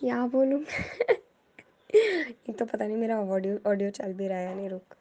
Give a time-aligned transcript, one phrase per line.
[0.00, 0.60] क्या बोलूँ?
[1.94, 4.94] एक तो पता नहीं मेरा ऑडियो ऑडियो चल भी रहा है नहीं रुक।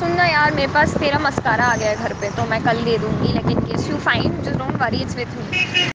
[0.00, 2.96] सुनना यार मेरे पास तेरा मस्कारा आ गया है घर पे तो मैं कल दे
[2.98, 5.90] दूँगी लेकिन case you fine just don't worry it's with me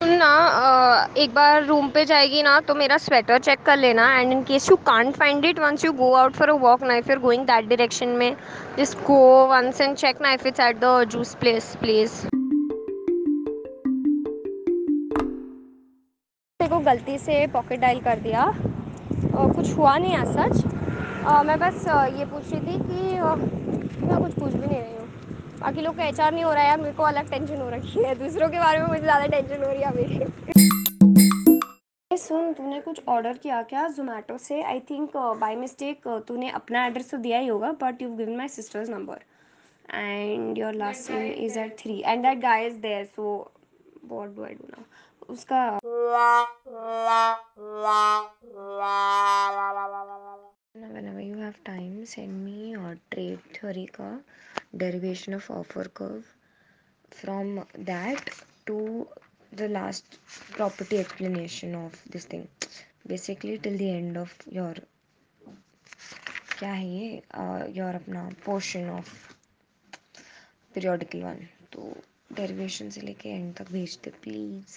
[0.00, 4.42] सुनना एक बार रूम पे जाएगी ना तो मेरा स्वेटर चेक कर लेना and in
[4.42, 7.18] case you can't find it once you go out for a walk ना if you
[7.20, 8.34] going that direction में
[8.78, 12.36] just go once and check ना if it's at the juice place
[16.68, 20.64] place को गलती से pocket dial कर दिया। और कुछ हुआ नहीं आज सच
[21.46, 21.84] मैं बस
[22.18, 23.20] ये पूछ रही थी कि
[24.06, 25.06] मैं कुछ पूछ भी नहीं रही हूँ।
[25.60, 28.02] बाकी लोग का एच नहीं हो रहा है यार मेरे को अलग टेंशन हो रखी
[28.04, 30.06] है। दूसरों के बारे में मुझे ज़्यादा टेंशन हो रही है अभी।
[32.16, 34.62] सुन, तूने कुछ ऑर्डर किया क्या जोमेटो से?
[34.62, 38.48] आई थिंक बाय मिस्टेक तूने अपना एड्रेस तो दिया ही होगा but you given my
[38.50, 39.18] sister's number
[39.94, 43.52] and your last name is at three and that guy is there so
[44.06, 44.82] what do I do now
[45.32, 45.60] उसका
[50.74, 54.10] whenever you have time send me or trade theory ka
[54.82, 56.28] derivation of offer curve
[57.20, 58.30] from that
[58.66, 58.78] to
[59.52, 60.18] the last
[60.50, 62.46] property explanation of this thing
[63.06, 64.74] basically till the end of your
[66.58, 67.08] क्या है ये
[67.74, 69.10] your अपना portion of
[70.74, 71.92] periodical one तो
[72.40, 74.74] derivation से लेके and तक भेजते please